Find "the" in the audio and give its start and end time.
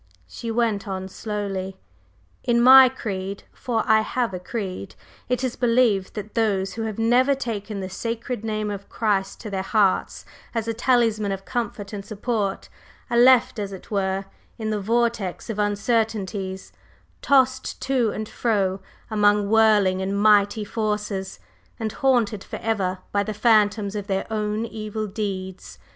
7.81-7.87, 14.71-14.81, 23.21-23.35